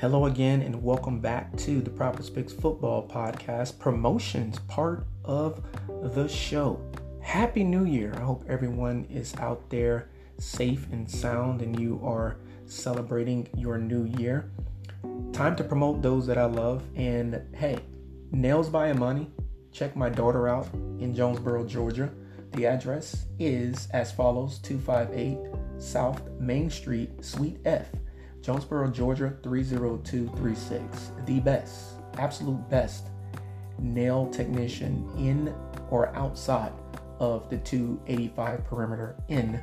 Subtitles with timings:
[0.00, 5.62] Hello again, and welcome back to the Prophets Picks Football Podcast promotions part of
[6.14, 6.80] the show.
[7.20, 8.14] Happy New Year!
[8.16, 10.08] I hope everyone is out there
[10.38, 14.50] safe and sound, and you are celebrating your new year.
[15.34, 17.78] Time to promote those that I love, and hey,
[18.32, 19.30] Nails by Money.
[19.70, 20.66] Check my daughter out
[20.98, 22.10] in Jonesboro, Georgia.
[22.52, 25.38] The address is as follows 258
[25.78, 27.88] South Main Street, Suite F.
[28.42, 31.12] Jonesboro, Georgia 30236.
[31.26, 33.08] The best, absolute best
[33.78, 35.54] nail technician in
[35.90, 36.72] or outside
[37.18, 39.60] of the 285 perimeter in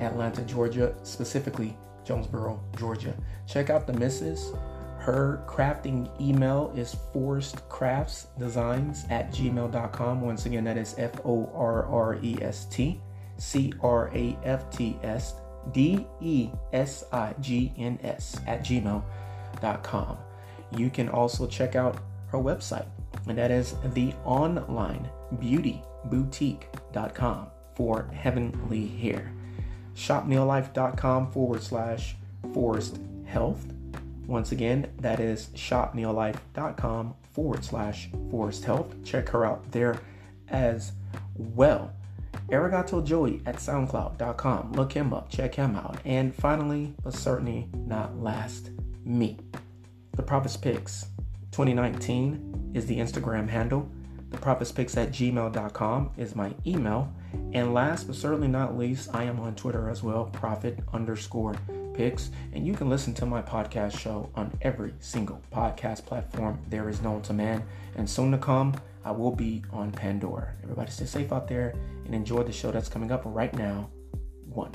[0.00, 3.14] Atlanta, Georgia, specifically Jonesboro, Georgia.
[3.46, 4.52] Check out the missus.
[4.98, 10.20] Her crafting email is forrestcraftsdesigns at gmail.com.
[10.20, 13.00] Once again, that is F O R R E S T
[13.38, 15.36] C R A F T S
[15.72, 20.18] D E S I G N S at gmail.com.
[20.76, 21.98] You can also check out
[22.28, 22.86] her website,
[23.26, 29.32] and that is the online beauty boutique.com for heavenly hair.
[29.94, 32.16] Shopneolife.com forward slash
[32.54, 33.64] forest health.
[34.26, 38.94] Once again, that is shopneolife.com forward slash forest health.
[39.04, 39.98] Check her out there
[40.48, 40.92] as
[41.36, 41.92] well.
[42.50, 44.72] Arigato Joey at SoundCloud.com.
[44.72, 45.98] Look him up, check him out.
[46.04, 48.70] And finally, but certainly not last,
[49.04, 49.38] me.
[50.16, 51.06] The Prophets Picks
[51.52, 53.90] 2019 is the Instagram handle.
[54.30, 57.12] The Prophets Picks at gmail.com is my email.
[57.52, 61.54] And last but certainly not least, I am on Twitter as well, Prophet underscore
[61.94, 62.30] picks.
[62.52, 67.02] And you can listen to my podcast show on every single podcast platform there is
[67.02, 67.64] known to man.
[67.96, 70.54] And soon to come, I will be on Pandora.
[70.62, 73.90] Everybody stay safe out there and enjoy the show that's coming up right now.
[74.46, 74.72] One.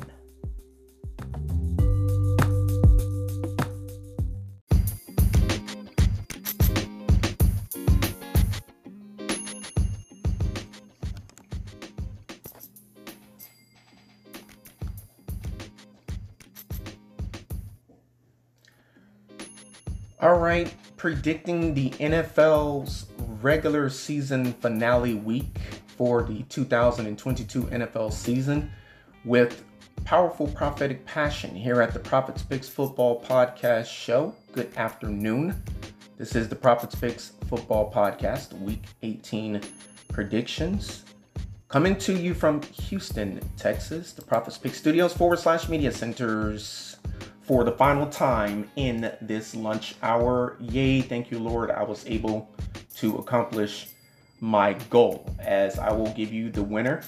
[20.26, 23.06] All right, predicting the NFL's
[23.44, 28.72] regular season finale week for the 2022 NFL season
[29.24, 29.64] with
[30.04, 34.34] powerful prophetic passion here at the Prophets Picks Football Podcast Show.
[34.52, 35.62] Good afternoon.
[36.18, 39.62] This is the Prophets Picks Football Podcast, Week 18
[40.08, 41.06] predictions.
[41.68, 46.98] Coming to you from Houston, Texas, the Prophets Picks Studios forward slash media centers
[47.46, 50.58] for the final time in this lunch hour.
[50.60, 51.70] Yay, thank you, Lord.
[51.70, 52.50] I was able
[52.98, 53.88] to accomplish
[54.40, 57.04] my goal as I will give you the winner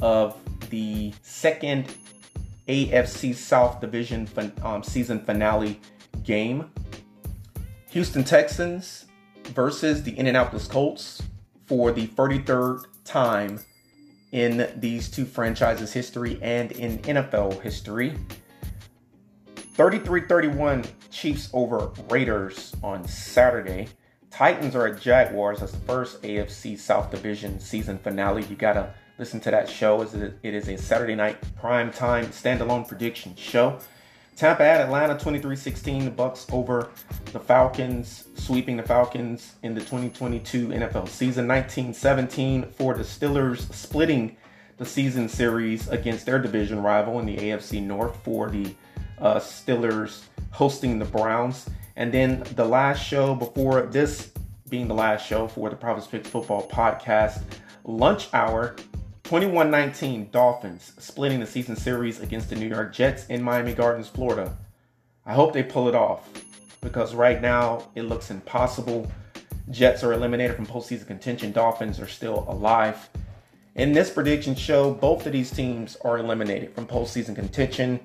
[0.00, 0.36] of
[0.70, 1.94] the second
[2.68, 4.28] AFC South Division
[4.62, 5.80] um, season finale
[6.24, 6.70] game.
[7.90, 9.06] Houston Texans
[9.44, 11.22] versus the Indianapolis Colts
[11.66, 13.60] for the 33rd time
[14.32, 18.14] in these two franchises' history and in NFL history.
[19.78, 23.86] 33 31 Chiefs over Raiders on Saturday.
[24.28, 25.60] Titans are at Jaguars.
[25.60, 28.44] That's the first AFC South Division season finale.
[28.46, 30.02] You gotta listen to that show.
[30.02, 33.78] It is a Saturday night prime time standalone prediction show.
[34.34, 36.06] Tampa at Atlanta 23-16.
[36.06, 36.90] The Bucs over
[37.32, 41.46] the Falcons, sweeping the Falcons in the 2022 NFL season.
[41.46, 44.36] 19-17 for the Steelers, splitting
[44.78, 48.74] the season series against their division rival in the AFC North for the
[49.20, 51.68] uh, Steelers hosting the Browns.
[51.96, 54.30] And then the last show before this
[54.68, 57.42] being the last show for the Prophets Picks Football Podcast,
[57.84, 58.76] lunch hour,
[59.24, 64.56] 21-19 Dolphins splitting the season series against the New York Jets in Miami Gardens, Florida.
[65.26, 66.28] I hope they pull it off
[66.80, 69.10] because right now it looks impossible.
[69.70, 71.52] Jets are eliminated from postseason contention.
[71.52, 73.08] Dolphins are still alive.
[73.74, 78.00] In this prediction show, both of these teams are eliminated from postseason contention.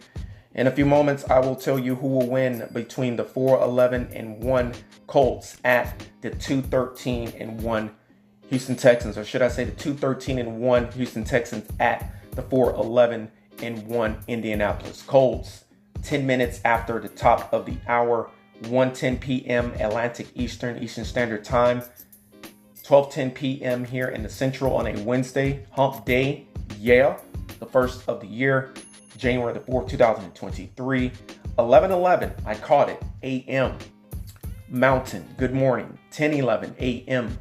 [0.55, 4.43] In a few moments, I will tell you who will win between the 4-11 and
[4.43, 4.73] 1
[5.07, 7.91] Colts at the 2-13 and 1
[8.49, 13.29] Houston Texans, or should I say the 2-13 and 1 Houston Texans at the 4-11
[13.63, 15.65] and 1 Indianapolis Colts.
[16.03, 18.29] 10 minutes after the top of the hour,
[18.63, 19.73] 1:10 p.m.
[19.79, 21.81] Atlantic Eastern Eastern Standard Time,
[22.83, 23.85] 12:10 p.m.
[23.85, 26.45] here in the Central on a Wednesday, Hump Day.
[26.79, 27.17] Yeah,
[27.59, 28.73] the first of the year.
[29.23, 31.09] January the 4th, 2023.
[31.57, 33.01] 11:11, I caught it.
[33.23, 33.77] AM.
[34.67, 35.97] Mountain, good morning.
[36.11, 37.39] 10:11 AM.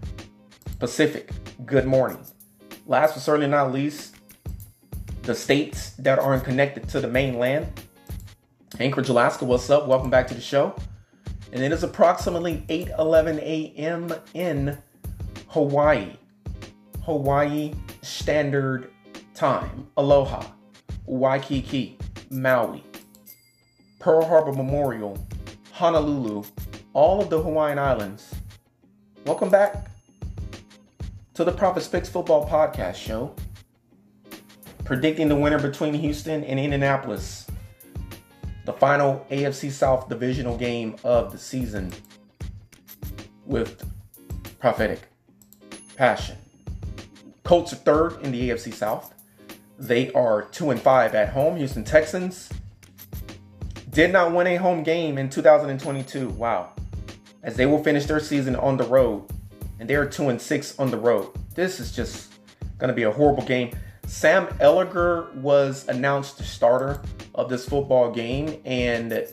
[0.79, 1.33] Pacific,
[1.67, 2.19] good morning.
[2.87, 4.15] Last but certainly not least,
[5.23, 7.67] the states that aren't connected to the mainland.
[8.79, 9.89] Anchorage, Alaska, what's up?
[9.89, 10.77] Welcome back to the show.
[11.53, 14.15] And it is approximately 8:11 a.m.
[14.35, 14.79] in
[15.49, 16.13] Hawaii.
[17.03, 18.93] Hawaii Standard
[19.35, 19.89] Time.
[19.97, 20.45] Aloha.
[21.07, 21.99] Waikiki.
[22.31, 22.83] Maui.
[23.99, 25.19] Pearl Harbor Memorial.
[25.73, 26.45] Honolulu.
[26.93, 28.35] All of the Hawaiian Islands.
[29.27, 29.91] Welcome back
[31.35, 33.35] to the Prophet Picks Football Podcast Show.
[34.85, 37.47] Predicting the winner between Houston and Indianapolis
[38.65, 41.93] the final AFC South divisional game of the season
[43.45, 43.85] with
[44.61, 45.01] prophetic
[45.97, 46.37] passion.
[47.43, 49.13] Colts are third in the AFC South.
[49.79, 51.57] They are 2 and 5 at home.
[51.57, 52.49] Houston Texans
[53.91, 56.29] did not win a home game in 2022.
[56.31, 56.73] Wow.
[57.43, 59.29] As they will finish their season on the road
[59.83, 61.31] and they are 2 and 6 on the road.
[61.57, 62.33] This is just
[62.79, 63.77] going to be a horrible game.
[64.07, 67.03] Sam Ehlinger was announced the starter
[67.35, 69.27] of this football game, and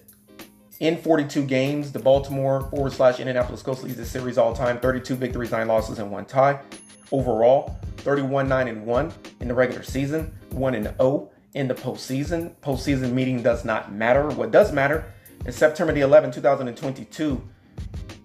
[0.79, 5.15] in 42 games, the Baltimore forward slash Indianapolis Colts leads the series all time 32
[5.15, 6.59] victories, 9 losses, and 1 tie.
[7.11, 12.55] Overall, 31 9 and 1 in the regular season, 1 and 0 in the postseason.
[12.61, 14.29] Postseason meeting does not matter.
[14.29, 15.11] What does matter
[15.45, 17.41] is September the 11th, 2022.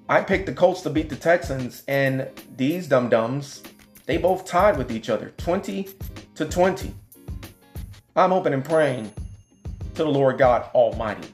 [0.09, 3.63] I picked the Colts to beat the Texans, and these dum dums,
[4.07, 5.89] they both tied with each other 20
[6.35, 6.95] to 20.
[8.17, 9.13] I'm hoping and praying
[9.95, 11.29] to the Lord God Almighty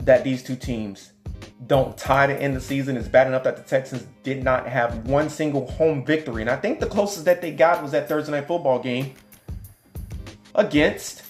[0.00, 1.11] that these two teams
[1.72, 2.98] don't tie to end the season.
[2.98, 6.42] It's bad enough that the Texans did not have one single home victory.
[6.42, 9.14] And I think the closest that they got was that Thursday night football game
[10.54, 11.22] against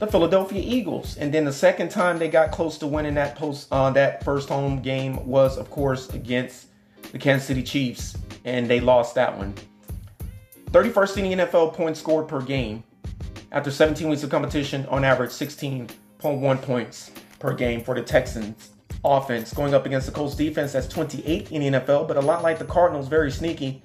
[0.00, 1.16] the Philadelphia Eagles.
[1.16, 4.50] And then the second time they got close to winning that post uh, that first
[4.50, 6.66] home game was, of course, against
[7.12, 8.18] the Kansas City Chiefs.
[8.44, 9.54] And they lost that one.
[10.72, 12.84] 31st in the NFL points scored per game.
[13.50, 18.73] After 17 weeks of competition, on average 16.1 points per game for the Texans
[19.04, 19.52] offense.
[19.52, 22.58] Going up against the Colts defense, that's 28 in the NFL, but a lot like
[22.58, 23.82] the Cardinals, very sneaky.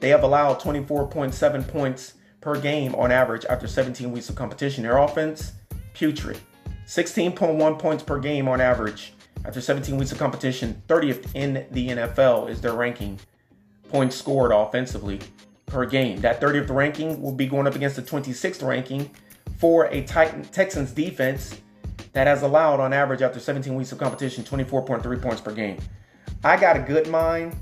[0.00, 4.82] They have allowed 24.7 points per game on average after 17 weeks of competition.
[4.82, 5.52] Their offense,
[5.94, 6.40] putrid.
[6.86, 9.14] 16.1 points per game on average
[9.44, 10.82] after 17 weeks of competition.
[10.88, 13.18] 30th in the NFL is their ranking.
[13.88, 15.20] Points scored offensively
[15.66, 16.20] per game.
[16.20, 19.10] That 30th ranking will be going up against the 26th ranking
[19.58, 21.60] for a Titan Texans defense
[22.12, 25.78] that has allowed on average after 17 weeks of competition 24.3 points per game.
[26.44, 27.56] I got a good mind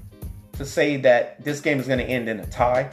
[0.55, 2.91] to say that this game is going to end in a tie,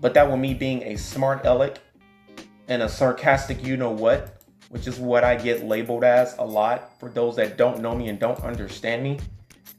[0.00, 1.78] but that will me being a smart aleck
[2.68, 6.98] and a sarcastic you know what, which is what I get labeled as a lot
[6.98, 9.18] for those that don't know me and don't understand me.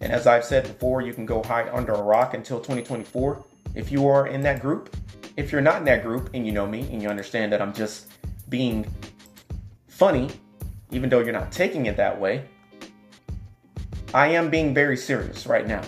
[0.01, 3.43] And as I've said before, you can go hide under a rock until 2024
[3.75, 4.95] if you are in that group.
[5.37, 7.73] If you're not in that group and you know me and you understand that I'm
[7.73, 8.07] just
[8.49, 8.85] being
[9.87, 10.29] funny,
[10.91, 12.45] even though you're not taking it that way,
[14.13, 15.81] I am being very serious right now.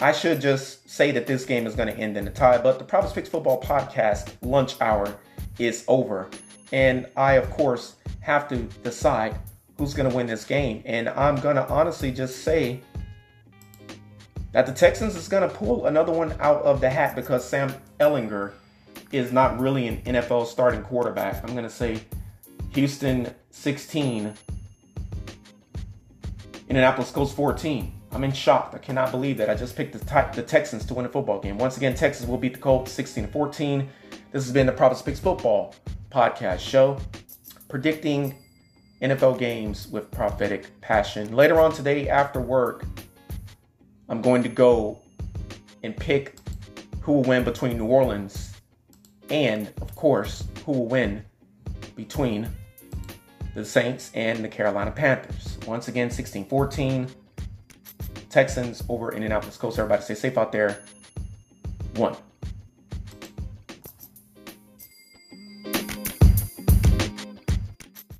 [0.00, 2.78] I should just say that this game is going to end in a tie, but
[2.78, 5.18] the Prophets Picks Football Podcast lunch hour
[5.58, 6.28] is over.
[6.72, 9.38] And I, of course, have to decide
[9.78, 10.82] who's going to win this game.
[10.84, 12.80] And I'm going to honestly just say
[14.52, 17.72] that the Texans is going to pull another one out of the hat because Sam
[18.00, 18.52] Ehlinger
[19.12, 21.42] is not really an NFL starting quarterback.
[21.44, 22.00] I'm going to say
[22.74, 24.34] Houston 16,
[26.68, 27.92] Indianapolis Colts 14.
[28.10, 28.72] I'm in shock.
[28.74, 31.56] I cannot believe that I just picked the, the Texans to win a football game.
[31.56, 33.88] Once again, Texas will beat the Colts 16 14.
[34.32, 35.76] This has been the Prophets Picks Football
[36.10, 36.98] podcast show,
[37.68, 38.34] predicting
[39.00, 41.32] NFL games with prophetic passion.
[41.34, 42.84] Later on today, after work,
[44.08, 45.00] I'm going to go
[45.84, 46.38] and pick
[47.02, 48.52] who will win between New Orleans
[49.30, 51.24] and, of course, who will win
[51.94, 52.48] between
[53.54, 55.58] the Saints and the Carolina Panthers.
[55.66, 57.08] Once again, 16 14.
[58.28, 59.78] Texans over in Indianapolis Colts.
[59.78, 60.82] Everybody stay safe out there.
[61.94, 62.16] One.